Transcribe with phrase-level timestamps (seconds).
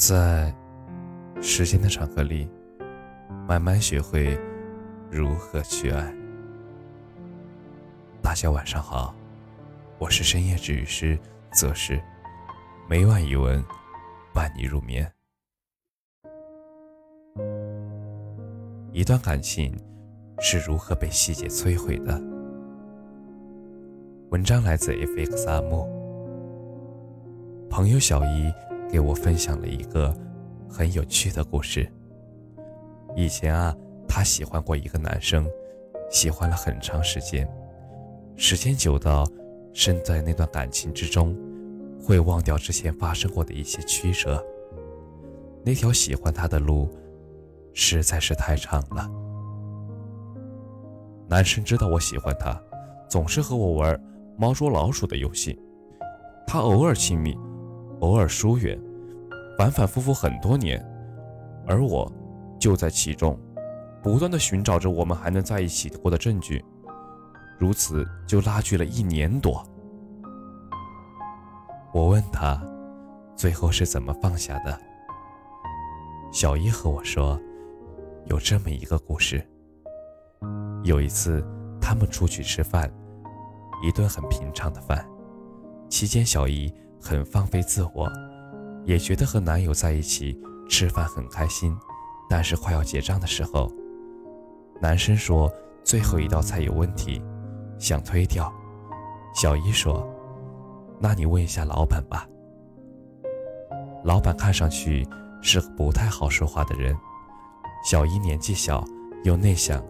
[0.00, 0.50] 在
[1.42, 2.48] 时间的长河里，
[3.46, 4.34] 慢慢学会
[5.10, 6.10] 如何去爱。
[8.22, 9.14] 大家晚上好，
[9.98, 11.18] 我是深夜治愈师
[11.52, 12.00] 泽师，
[12.88, 13.62] 每晚一文
[14.32, 15.06] 伴你入眠。
[18.92, 19.78] 一段感情
[20.38, 22.18] 是如何被细节摧毁的？
[24.30, 25.86] 文章来自 FX 阿木，
[27.68, 28.50] 朋友小姨
[28.90, 30.14] 给我分享了一个
[30.68, 31.90] 很有趣的故事。
[33.16, 33.74] 以前啊，
[34.08, 35.48] 她喜欢过一个男生，
[36.10, 37.48] 喜欢了很长时间，
[38.36, 39.26] 时间久到
[39.72, 41.36] 身在那段感情之中，
[42.02, 44.44] 会忘掉之前发生过的一些曲折。
[45.64, 46.88] 那条喜欢他的路。
[47.72, 49.08] 实在是太长了。
[51.28, 52.60] 男生知道我喜欢他，
[53.08, 53.98] 总是和我玩
[54.36, 55.56] 猫捉老鼠的游戏。
[56.48, 57.38] 他偶尔亲密，
[58.00, 58.78] 偶尔疏远，
[59.56, 60.84] 反反复复很多年，
[61.66, 62.10] 而我
[62.58, 63.38] 就在其中，
[64.02, 66.64] 不断的寻找着我们还能在一起过的证据。
[67.58, 69.62] 如此就拉锯了一年多。
[71.92, 72.62] 我问他，
[73.36, 74.78] 最后是怎么放下的？
[76.32, 77.40] 小姨和我说。
[78.26, 79.44] 有这么一个故事。
[80.84, 81.44] 有一次，
[81.80, 82.88] 他们出去吃饭，
[83.82, 85.04] 一顿很平常的饭。
[85.88, 88.10] 期间，小姨很放飞自我，
[88.84, 91.76] 也觉得和男友在一起吃饭很开心。
[92.28, 93.68] 但是快要结账的时候，
[94.80, 97.20] 男生说最后一道菜有问题，
[97.78, 98.52] 想推掉。
[99.34, 100.08] 小姨说
[101.00, 102.26] ：“那你问一下老板吧。”
[104.04, 105.06] 老板看上去
[105.42, 106.96] 是不太好说话的人。
[107.84, 108.84] 小姨年纪小
[109.24, 109.82] 又内向，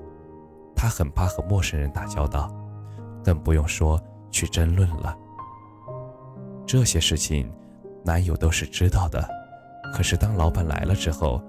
[0.74, 2.50] 她很怕和陌生人打交道，
[3.22, 4.00] 更不用说
[4.30, 5.16] 去争论了。
[6.70, 7.52] 这些事情，
[8.04, 9.28] 男友都是知道的。
[9.92, 11.42] 可是当老板来了之后，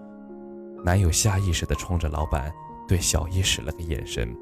[0.83, 2.51] 男友下意识地冲着老板
[2.87, 4.35] 对小姨使了个眼神，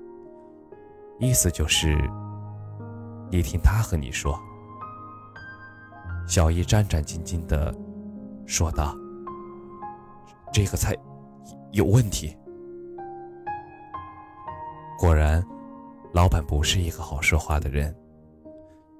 [1.19, 1.97] 意思就是：
[3.29, 4.39] 你听他和你说。
[6.25, 7.75] 小易战战兢兢地
[8.45, 8.95] 说道
[10.53, 10.95] ：“这个菜。”
[11.73, 12.33] 有问题。
[14.97, 15.45] 果然，
[16.13, 17.93] 老板不是一个好说话的人。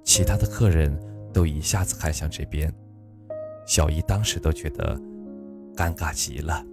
[0.04, 1.00] 其他的客人
[1.34, 2.74] 都一下子看向这边，
[3.66, 5.00] 小姨当时都觉得
[5.76, 6.66] 尴尬极了。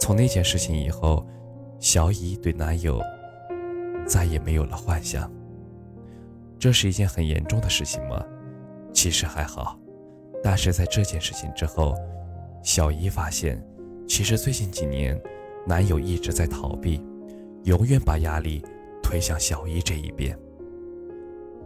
[0.00, 1.26] 从那件事情以后，
[1.80, 3.00] 小姨对男友
[4.06, 5.30] 再也没有了幻想。
[6.58, 8.24] 这是一件很严重的事情吗？
[8.92, 9.78] 其实还好，
[10.42, 11.94] 但是在这件事情之后，
[12.62, 13.62] 小姨发现。
[14.08, 15.20] 其实最近几年，
[15.66, 17.02] 男友一直在逃避，
[17.64, 18.62] 永远把压力
[19.02, 20.38] 推向小姨这一边，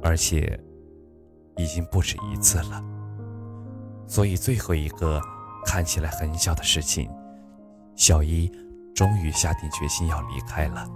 [0.01, 0.59] 而且
[1.63, 2.83] 已经不止一次了。
[4.07, 5.21] 所以最后一个
[5.65, 7.11] 看起来很小的事情，
[7.95, 8.51] 小姨
[8.95, 10.87] 终于下定决心要离开了。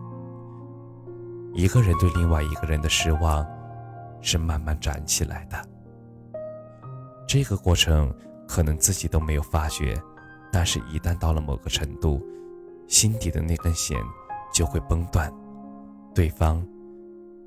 [1.53, 3.47] 一个人对另外一个人的失望，
[4.21, 5.69] 是慢慢长起来的。
[7.29, 8.13] 这个过程
[8.49, 10.01] 可能自己都没有发觉。
[10.53, 12.25] 但是，一旦到了某个程度，
[12.87, 14.01] 心底的那根弦
[14.53, 15.29] 就会崩断，
[16.15, 16.65] 对方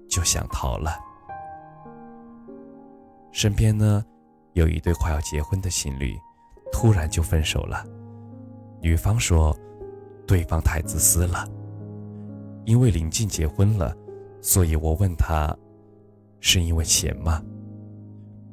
[0.10, 0.92] 就想逃了。
[3.38, 4.03] 身边呢，
[4.53, 6.18] 有一对快要结婚的情侣，
[6.72, 7.86] 突然就分手了。
[8.81, 9.56] 女方说，
[10.25, 11.48] 对方太自私了，
[12.66, 13.96] 因为临近结婚了，
[14.42, 15.56] 所以我问他，
[16.40, 17.40] 是因为钱吗？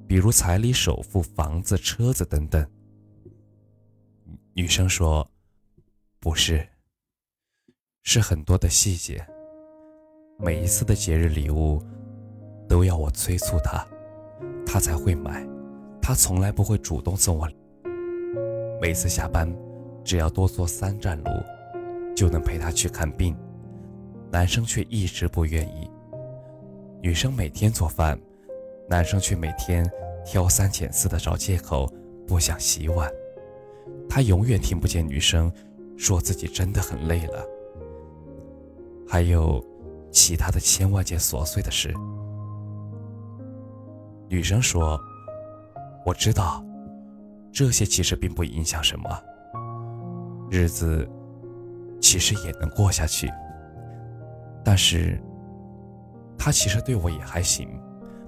[0.06, 2.62] 比如彩礼、首付、房子、车子等等。
[4.52, 5.26] 女生说
[6.20, 6.62] ：“不是，
[8.02, 9.26] 是很多的细节。
[10.38, 11.82] 每一次的节日礼物，
[12.68, 13.82] 都要我催促他，
[14.74, 15.46] 他才会买。
[16.02, 17.48] 他从来不会主动送我。
[18.82, 19.48] 每次下班，
[20.02, 21.30] 只要多坐三站路，
[22.16, 23.36] 就能陪他去看病。
[24.32, 25.88] 男生却一直不愿意。
[27.00, 28.18] 女生每天做饭，
[28.88, 29.88] 男生却每天
[30.26, 31.88] 挑三拣四的找借口
[32.26, 33.08] 不想洗碗。”
[34.10, 35.52] 他永远听不见女生
[35.96, 37.46] 说自己真的很累了，
[39.06, 39.64] 还有
[40.10, 41.94] 其他的千万件琐碎的事。
[44.34, 45.00] 女生说
[46.04, 46.60] ：“我知道，
[47.52, 49.08] 这些其实并不影响什么，
[50.50, 51.08] 日子
[52.00, 53.30] 其实也能过下去。
[54.64, 55.22] 但是，
[56.36, 57.80] 他其实对我也还行，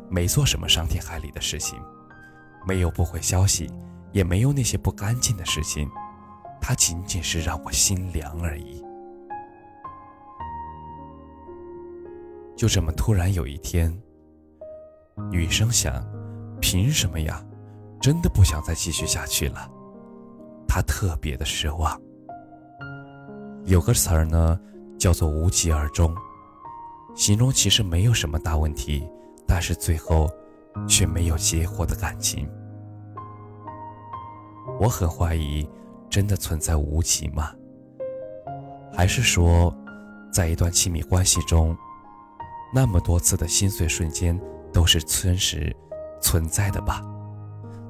[0.09, 1.77] 没做什么伤天害理的事情，
[2.65, 3.69] 没有不回消息。”
[4.13, 5.91] 也没有那些不干净的事情，
[6.59, 8.83] 他仅仅是让我心凉而已。
[12.57, 13.93] 就这么突然有一天，
[15.31, 16.05] 女生想，
[16.61, 17.43] 凭什么呀？
[18.01, 19.69] 真的不想再继续下去了。
[20.69, 21.99] 他特别的失望。
[23.65, 24.61] 有个词儿呢，
[24.99, 26.15] 叫做无疾而终，
[27.15, 29.09] 形容其实没有什么大问题，
[29.47, 30.31] 但是最后
[30.87, 32.49] 却没有结果的感情。
[34.79, 35.69] 我很怀疑，
[36.11, 37.51] 真的存在无疾吗？
[38.93, 39.75] 还是说，
[40.31, 41.77] 在一段亲密关系中，
[42.73, 44.39] 那么多次的心碎瞬间
[44.77, 45.75] 都是真实
[46.21, 47.03] 存在的吧？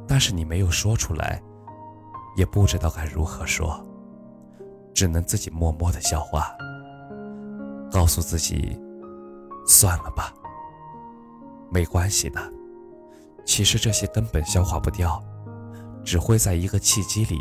[0.06, 1.42] 但是你没有说出来，
[2.36, 3.84] 也不知道该如何说，
[4.94, 6.56] 只能自己默默的消化，
[7.90, 8.80] 告诉自己，
[9.66, 10.32] 算了吧，
[11.72, 12.40] 没关系的。
[13.44, 15.20] 其实这些根本消化不掉，
[16.04, 17.36] 只会在一个契机里，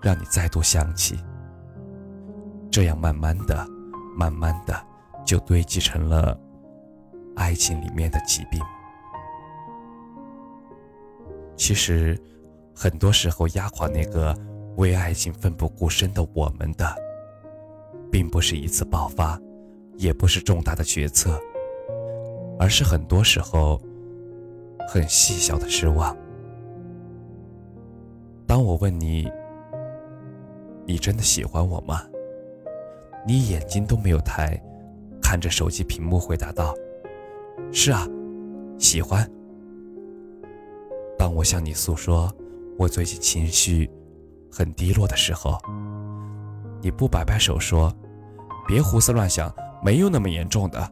[0.00, 1.18] 让你再度想起。
[2.70, 3.66] 这样慢慢的、
[4.16, 4.80] 慢慢的，
[5.24, 6.38] 就堆积成了
[7.34, 8.60] 爱情里面的疾病。
[11.56, 12.16] 其实，
[12.74, 14.36] 很多时候压垮那个
[14.76, 16.86] 为爱情奋不顾身的我们的，
[18.10, 19.40] 并不是一次爆发，
[19.96, 21.40] 也不是重大的决策，
[22.58, 23.80] 而是很多时候
[24.86, 26.16] 很细小的失望。
[28.46, 29.30] 当我问你
[30.86, 32.02] ：“你真的喜欢我吗？”
[33.26, 34.56] 你眼睛都没有抬，
[35.20, 36.74] 看着手机屏幕回答道
[37.72, 38.06] ：“是啊，
[38.78, 39.28] 喜欢。”
[41.26, 42.32] 当我向你诉说
[42.78, 43.90] 我最近情绪
[44.48, 45.58] 很低落的时候，
[46.80, 47.92] 你不摆摆手说
[48.64, 49.52] ：“别胡思乱想，
[49.82, 50.88] 没有那么严重的。”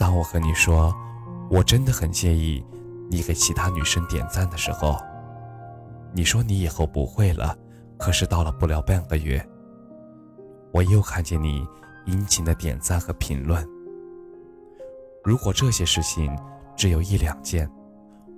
[0.00, 0.92] 当我和你说
[1.48, 2.60] 我真的很介意
[3.08, 4.96] 你给其他女生点赞的时候，
[6.12, 7.56] 你说你以后不会了。
[7.96, 9.40] 可是到了不了半个月。
[10.72, 11.64] 我又看见你
[12.04, 13.64] 殷勤的点赞和评论。
[15.22, 16.36] 如果这些事情
[16.74, 17.70] 只有一两件，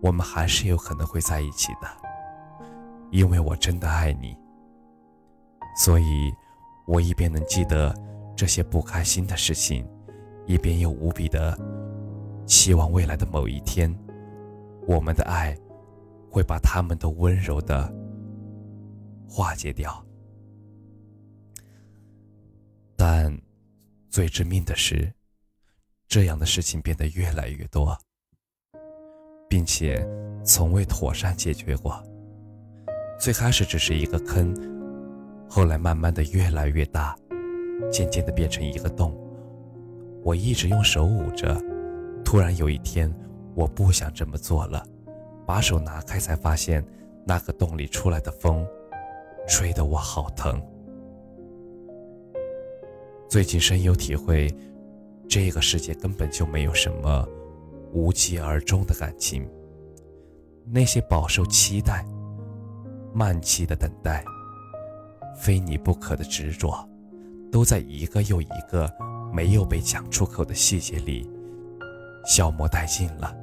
[0.02, 1.88] 我们还是有可能会在一起的，
[3.12, 4.37] 因为我真的爱你。
[5.76, 6.34] 所以，
[6.88, 7.94] 我一边能记得
[8.37, 9.88] 这些不开心的事情，
[10.44, 11.56] 一边又无比的
[12.49, 13.96] 希望未来的某一天，
[14.88, 15.56] 我们的爱
[16.28, 17.90] 会把他们都温柔的
[19.28, 20.04] 化解掉。
[22.96, 23.40] 但
[24.10, 25.14] 最致命的是，
[26.08, 27.96] 这样的事情变得越来越多，
[29.52, 30.02] 并且
[30.43, 32.02] 从未妥善解决过。
[33.20, 34.50] 最开始只是一个坑，
[35.46, 37.14] 后来慢慢的越来越大，
[37.90, 39.14] 渐渐的变成一个洞。
[40.25, 41.62] 我一直用手捂着，
[42.25, 43.14] 突然有一天，
[43.54, 44.82] 我不想这么做了，
[45.44, 46.82] 把手拿开，才发现
[47.26, 48.66] 那个洞里出来的风，
[49.46, 50.58] 吹得我好疼。
[53.28, 54.50] 最近深有体会，
[55.28, 57.28] 这个世界根本就没有什么
[57.92, 59.48] 无疾而终的感情。
[60.66, 62.04] 那些饱受期待、
[63.14, 64.24] 漫期的等待、
[65.36, 66.88] 非你不可的执着，
[67.50, 68.90] 都在一个又一个
[69.32, 71.28] 没有被讲出口的细节里
[72.24, 73.34] 消磨殆尽了。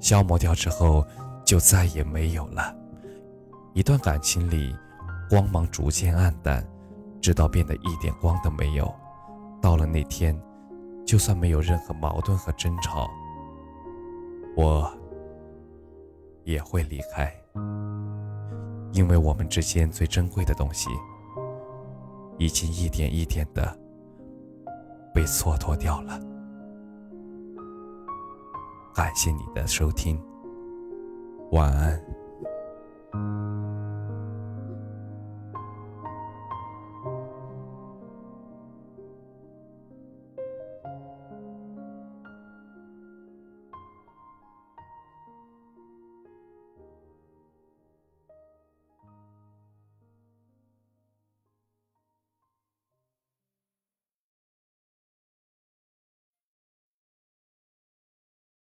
[0.00, 1.04] 消磨掉之后，
[1.44, 2.74] 就再也没有了。
[3.74, 4.74] 一段感情里，
[5.28, 6.66] 光芒逐渐暗淡。
[7.18, 8.94] 直到变得一点光都没有，
[9.60, 10.38] 到了那天，
[11.06, 13.08] 就算没有任何矛盾和争吵，
[14.56, 14.92] 我
[16.42, 17.32] 也会离开，
[18.92, 20.90] 因为我们之间最珍贵的东西，
[22.38, 23.78] 已经一点一点的
[25.14, 26.20] 被蹉跎掉了。
[28.92, 30.20] 感谢你的收听，
[31.52, 32.15] 晚安。